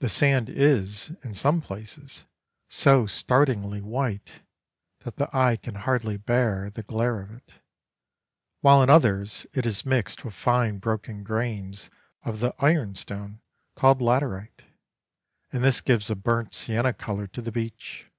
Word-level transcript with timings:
The 0.00 0.08
sand 0.08 0.48
is, 0.50 1.12
in 1.22 1.32
some 1.32 1.60
places, 1.60 2.24
so 2.68 3.06
startlingly 3.06 3.80
white 3.80 4.40
that 5.04 5.14
the 5.14 5.30
eye 5.32 5.54
can 5.54 5.76
hardly 5.76 6.16
bear 6.16 6.70
the 6.70 6.82
glare 6.82 7.20
of 7.20 7.30
it, 7.30 7.60
while 8.62 8.82
in 8.82 8.90
others 8.90 9.46
it 9.54 9.64
is 9.64 9.86
mixed 9.86 10.24
with 10.24 10.34
fine 10.34 10.78
broken 10.78 11.22
grains 11.22 11.88
of 12.24 12.40
the 12.40 12.52
ironstone 12.58 13.40
called 13.76 14.00
laterite, 14.00 14.64
and 15.52 15.62
this 15.62 15.80
gives 15.80 16.10
a 16.10 16.16
burnt 16.16 16.52
sienna 16.52 16.92
colour 16.92 17.28
to 17.28 17.40
the 17.40 17.52
beach. 17.52 18.10